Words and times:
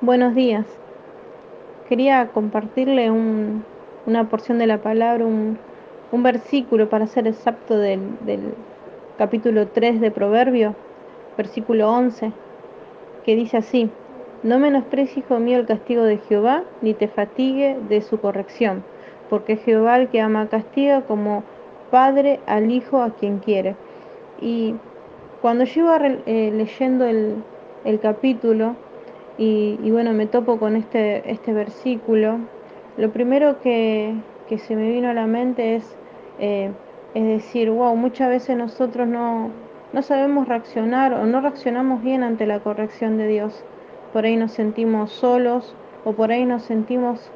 Buenos 0.00 0.34
días. 0.34 0.80
Quería 1.84 2.32
compartirle 2.32 3.10
un- 3.10 3.68
una 4.06 4.28
porción 4.28 4.58
de 4.58 4.66
la 4.66 4.80
palabra, 4.82 5.26
un, 5.26 5.66
versículo 6.12 6.88
para 6.88 7.06
ser 7.06 7.26
exacto 7.26 7.76
del, 7.78 8.18
del 8.20 8.66
capítulo 9.16 9.70
3 9.70 10.00
de 10.00 10.10
Proverbio, 10.10 10.80
versículo 11.36 11.90
11, 11.92 12.40
que 13.22 13.36
dice 13.36 13.58
así, 13.58 13.98
No 14.42 14.58
menosprecies, 14.58 15.18
hijo 15.18 15.38
mío, 15.40 15.58
el 15.58 15.66
castigo 15.66 16.04
de 16.04 16.18
Jehová, 16.18 16.72
ni 16.80 16.94
te 16.94 17.08
fatigue 17.08 17.78
de 17.80 18.02
su 18.02 18.20
corrección, 18.20 18.88
porque 19.28 19.56
Jehová 19.58 19.98
el 19.98 20.08
que 20.10 20.20
ama 20.20 20.48
castiga 20.48 21.06
como 21.06 21.50
padre 21.90 22.42
al 22.46 22.70
hijo 22.70 23.02
a 23.02 23.16
quien 23.16 23.40
quiere. 23.40 23.76
Y 24.36 24.82
cuando 25.38 25.64
yo 25.64 25.82
iba 25.82 25.98
eh, 26.26 26.50
leyendo 26.52 27.06
el 27.06 28.00
capítulo, 28.00 28.82
y, 29.38 29.90
bueno, 29.90 30.12
me 30.12 30.26
topo 30.26 30.58
con 30.58 30.76
este, 30.76 31.30
este 31.30 31.52
versículo, 31.52 32.38
lo 32.96 33.10
primero 33.10 33.60
que, 33.60 34.14
que 34.48 34.58
se 34.58 34.76
me 34.76 34.90
vino 34.90 35.08
a 35.08 35.14
la 35.14 35.26
mente 35.26 35.76
es, 35.76 35.96
eh, 36.38 36.70
es 37.14 37.24
decir, 37.24 37.70
wow, 37.70 37.96
muchas 37.96 38.28
veces 38.28 38.56
nosotros 38.56 39.08
no, 39.08 39.50
no 39.92 40.02
sabemos 40.02 40.46
reaccionar 40.46 41.14
o 41.14 41.24
no 41.24 41.40
reaccionamos 41.40 42.02
bien 42.02 42.22
ante 42.22 42.46
la 42.46 42.60
corrección 42.60 43.16
de 43.16 43.28
Dios. 43.28 43.64
Por 44.12 44.24
ahí 44.24 44.36
nos 44.36 44.52
sentimos 44.52 45.10
solos 45.10 45.74
o 46.04 46.12
por 46.12 46.30
ahí 46.30 46.44
nos 46.44 46.62
sentimos 46.62 47.30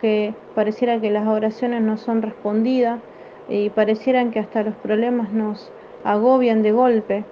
que 0.00 0.34
pareciera 0.54 1.00
que 1.00 1.10
las 1.10 1.26
oraciones 1.26 1.82
no 1.82 1.96
son 1.96 2.22
respondidas 2.22 3.00
y 3.48 3.70
parecieran 3.70 4.30
que 4.30 4.38
hasta 4.38 4.62
los 4.62 4.74
problemas 4.76 5.32
nos 5.32 5.70
agobian 6.04 6.62
de 6.62 6.72
golpe. 6.72 7.24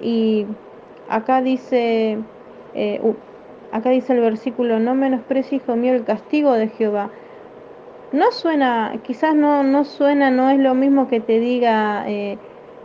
Y 0.00 0.46
acá 1.08 1.42
dice, 1.42 2.18
eh, 2.74 3.00
acá 3.72 3.90
dice 3.90 4.12
el 4.12 4.20
versículo, 4.20 4.78
no 4.78 4.94
menosprecies, 4.94 5.62
hijo 5.62 5.76
mío, 5.76 5.94
el 5.94 6.04
castigo 6.04 6.52
de 6.52 6.68
Jehová. 6.68 7.10
No 8.12 8.32
suena, 8.32 8.94
quizás 9.02 9.34
no, 9.34 9.62
no 9.62 9.84
suena, 9.84 10.30
no 10.30 10.48
es 10.50 10.58
lo 10.58 10.74
mismo 10.74 11.08
que 11.08 11.20
te 11.20 11.38
diga, 11.38 12.08
eh, 12.08 12.38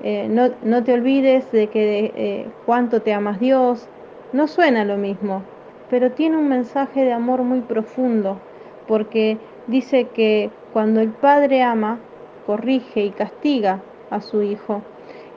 eh, 0.04 0.28
no, 0.30 0.50
no 0.64 0.84
te 0.84 0.94
olvides 0.94 1.50
de 1.52 1.68
que 1.68 2.12
eh, 2.16 2.48
cuánto 2.66 3.02
te 3.02 3.14
amas 3.14 3.40
Dios. 3.40 3.88
No 4.34 4.48
suena 4.48 4.84
lo 4.84 4.98
mismo, 4.98 5.44
pero 5.90 6.12
tiene 6.12 6.38
un 6.38 6.50
mensaje 6.50 7.06
de 7.06 7.14
amor 7.14 7.44
muy 7.44 7.62
profundo, 7.62 8.40
porque 8.88 9.38
dice 9.68 10.08
que 10.14 10.50
cuando 10.74 11.00
el 11.00 11.10
Padre 11.10 11.62
ama, 11.62 12.00
corrige 12.46 13.06
y 13.06 13.12
castiga 13.12 13.82
a 14.10 14.20
su 14.20 14.42
Hijo. 14.42 14.82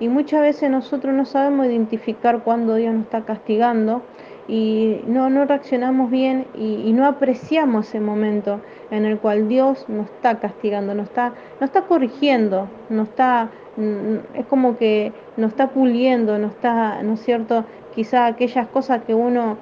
Y 0.00 0.08
muchas 0.08 0.42
veces 0.42 0.70
nosotros 0.70 1.14
no 1.14 1.24
sabemos 1.24 1.67
identificar 1.67 2.42
cuando 2.42 2.74
Dios 2.74 2.92
nos 2.94 3.05
está 3.05 3.24
castigando 3.24 4.02
y 4.48 5.00
no, 5.06 5.28
no 5.28 5.44
reaccionamos 5.44 6.11
bien 6.11 6.47
y, 6.55 6.92
no 6.92 7.06
apreciamos 7.06 7.89
ese 7.89 8.00
momento 8.00 8.61
en 8.91 9.05
el 9.05 9.19
cual 9.19 9.48
Dios 9.48 9.86
nos 9.89 10.06
está 10.06 10.39
castigando, 10.39 10.94
nos 10.94 11.08
está, 11.08 11.34
está 11.61 11.83
corrigiendo, 11.83 12.69
nos 12.89 13.08
está, 13.08 13.50
mm, 13.77 14.39
es 14.39 14.47
como 14.47 14.77
que 14.77 15.12
nos 15.36 15.50
está 15.50 15.70
puliendo, 15.70 16.39
nos 16.39 16.52
está, 16.52 17.02
¿no 17.02 17.14
es 17.14 17.20
cierto? 17.20 17.64
Quizá 17.94 18.27
aquellas 18.27 18.69
cosas 18.69 19.02
que 19.02 19.14
uno 19.14 19.56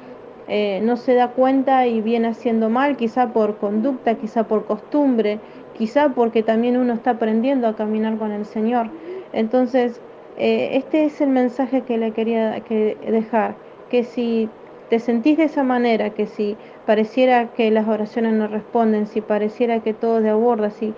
eh, 0.49 0.81
no 0.83 0.97
se 0.97 1.15
da 1.15 1.29
cuenta 1.29 1.87
y 1.87 2.03
viene 2.03 2.29
haciendo 2.29 2.69
mal, 2.69 2.97
quizá 2.97 3.33
por 3.33 3.57
conducta, 3.57 4.17
quizá 4.17 4.45
por 4.45 4.67
costumbre, 4.67 5.41
quizá 5.73 6.11
porque 6.11 6.43
también 6.43 6.77
uno 6.77 6.93
está 6.93 7.13
aprendiendo 7.13 7.67
a 7.67 7.75
caminar 7.75 8.19
con 8.19 8.33
el 8.33 8.45
Señor. 8.45 8.91
Entonces, 9.33 10.01
eh, 10.37 10.71
este 10.73 11.07
es 11.07 11.21
el 11.23 11.31
mensaje 11.31 11.83
que 11.83 11.97
le 11.97 12.11
quería 12.11 12.61
que 12.61 12.99
dejar, 13.09 13.57
que 13.89 14.05
si 14.05 14.51
te 14.91 14.99
sentís 14.99 15.37
de 15.39 15.45
esa 15.45 15.63
manera, 15.63 16.11
que 16.11 16.27
si 16.27 16.57
pareciera 16.87 17.53
que 17.53 17.71
las 17.71 17.89
oraciones 17.89 18.35
no 18.35 18.47
responden, 18.47 19.07
si 19.07 19.21
pareciera 19.21 19.81
que 19.81 19.95
todo 19.95 20.21
de 20.21 20.31
aborda, 20.31 20.71
si 20.71 20.95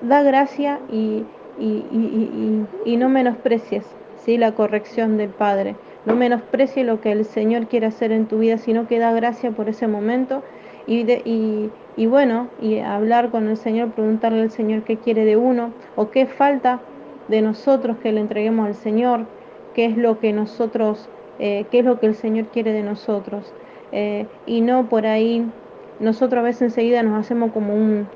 da 0.00 0.22
gracia 0.22 0.80
y, 0.90 1.24
y, 1.58 1.84
y, 1.90 2.66
y, 2.84 2.92
y 2.92 2.96
no 2.96 3.08
menosprecies 3.08 3.84
¿sí? 4.24 4.38
la 4.38 4.52
corrección 4.52 5.16
del 5.16 5.30
Padre. 5.30 5.76
No 6.06 6.14
menosprecies 6.14 6.86
lo 6.86 7.00
que 7.00 7.12
el 7.12 7.24
Señor 7.24 7.66
quiere 7.66 7.86
hacer 7.86 8.12
en 8.12 8.26
tu 8.26 8.38
vida, 8.38 8.58
sino 8.58 8.86
que 8.86 8.98
da 8.98 9.12
gracia 9.12 9.52
por 9.52 9.68
ese 9.68 9.86
momento 9.86 10.42
y, 10.86 11.04
de, 11.04 11.22
y, 11.24 11.70
y 11.96 12.06
bueno, 12.06 12.48
y 12.60 12.80
hablar 12.80 13.30
con 13.30 13.48
el 13.48 13.56
Señor, 13.56 13.92
preguntarle 13.92 14.42
al 14.42 14.50
Señor 14.50 14.82
qué 14.82 14.96
quiere 14.98 15.24
de 15.24 15.36
uno 15.36 15.72
o 15.96 16.10
qué 16.10 16.26
falta 16.26 16.80
de 17.28 17.40
nosotros 17.40 17.96
que 18.02 18.12
le 18.12 18.20
entreguemos 18.20 18.66
al 18.66 18.74
Señor, 18.74 19.26
qué 19.74 19.86
es 19.86 19.96
lo 19.96 20.18
que 20.18 20.32
nosotros, 20.32 21.08
eh, 21.38 21.66
qué 21.70 21.80
es 21.80 21.84
lo 21.84 21.98
que 21.98 22.06
el 22.06 22.14
Señor 22.14 22.46
quiere 22.46 22.72
de 22.72 22.82
nosotros. 22.82 23.52
Eh, 23.92 24.26
y 24.46 24.60
no 24.60 24.88
por 24.88 25.06
ahí, 25.06 25.46
nosotros 26.00 26.40
a 26.40 26.42
veces 26.42 26.62
enseguida 26.62 27.02
nos 27.02 27.18
hacemos 27.18 27.52
como 27.52 27.74
un, 27.74 28.08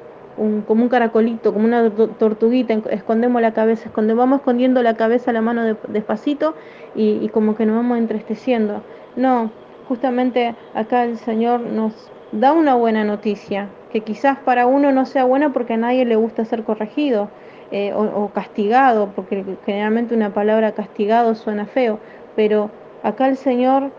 como 0.66 0.82
un 0.82 0.88
caracolito, 0.88 1.52
como 1.52 1.66
una 1.66 1.90
tortuguita, 1.90 2.74
escondemos 2.90 3.42
la 3.42 3.52
cabeza, 3.52 3.86
escondemos, 3.86 4.22
vamos 4.22 4.40
escondiendo 4.40 4.82
la 4.82 4.96
cabeza, 4.96 5.32
la 5.32 5.40
mano 5.40 5.64
de, 5.64 5.76
despacito 5.88 6.54
y, 6.94 7.28
como 7.28 7.56
que 7.56 7.66
nos 7.66 7.76
vamos 7.76 7.98
entristeciendo. 7.98 8.82
No, 9.16 9.50
justamente 9.88 10.54
acá 10.74 11.04
el 11.04 11.18
Señor 11.18 11.60
nos 11.60 12.10
da 12.32 12.52
una 12.52 12.74
buena 12.74 13.04
noticia, 13.04 13.68
que 13.92 14.00
quizás 14.00 14.38
para 14.38 14.66
uno 14.66 14.92
no 14.92 15.06
sea 15.06 15.24
buena 15.24 15.52
porque 15.52 15.74
a 15.74 15.78
nadie 15.78 16.04
le 16.04 16.16
gusta 16.16 16.44
ser 16.44 16.62
corregido 16.62 17.30
eh, 17.70 17.92
o 17.94 18.30
castigado, 18.34 19.12
porque 19.14 19.44
generalmente 19.64 20.14
una 20.14 20.32
palabra 20.32 20.72
castigado 20.72 21.34
suena 21.34 21.66
feo, 21.66 21.98
pero 22.36 22.70
acá 23.02 23.28
el 23.28 23.36
Señor 23.36 23.90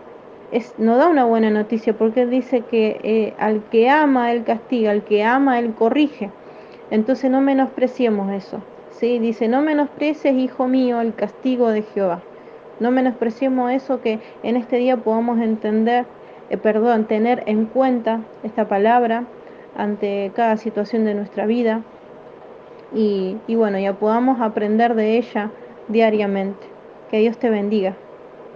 es, 0.52 0.74
no 0.78 0.96
da 0.96 1.08
una 1.08 1.24
buena 1.24 1.50
noticia 1.50 1.96
porque 1.96 2.26
dice 2.26 2.62
que 2.62 3.00
eh, 3.02 3.34
al 3.38 3.62
que 3.70 3.88
ama 3.88 4.32
Él 4.32 4.44
castiga, 4.44 4.90
al 4.90 5.04
que 5.04 5.24
ama 5.24 5.58
Él 5.58 5.74
corrige. 5.74 6.30
Entonces 6.90 7.30
no 7.30 7.40
menospreciemos 7.40 8.32
eso. 8.32 8.60
¿sí? 8.90 9.18
Dice, 9.18 9.48
no 9.48 9.62
menosprecies, 9.62 10.34
hijo 10.34 10.66
mío, 10.66 11.00
el 11.00 11.14
castigo 11.14 11.70
de 11.70 11.82
Jehová. 11.82 12.20
No 12.80 12.90
menospreciemos 12.90 13.70
eso 13.72 14.00
que 14.00 14.20
en 14.42 14.56
este 14.56 14.76
día 14.76 14.96
podamos 14.96 15.38
entender, 15.40 16.06
eh, 16.48 16.56
perdón, 16.56 17.04
tener 17.04 17.42
en 17.46 17.66
cuenta 17.66 18.20
esta 18.42 18.66
palabra 18.68 19.24
ante 19.76 20.32
cada 20.34 20.56
situación 20.56 21.04
de 21.04 21.14
nuestra 21.14 21.46
vida 21.46 21.82
y, 22.94 23.36
y 23.46 23.54
bueno, 23.54 23.78
ya 23.78 23.92
podamos 23.92 24.40
aprender 24.40 24.94
de 24.94 25.18
ella 25.18 25.50
diariamente. 25.88 26.66
Que 27.10 27.18
Dios 27.18 27.38
te 27.38 27.50
bendiga. 27.50 27.94